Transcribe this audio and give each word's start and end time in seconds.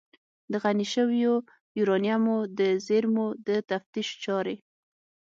د 0.51 0.53
غني 0.63 0.85
شویو 0.93 1.35
یورانیمو 1.79 2.37
د 2.59 2.61
زیرمو 2.85 3.27
د 3.47 3.49
تفتیش 3.69 4.07
چارې 4.23 4.55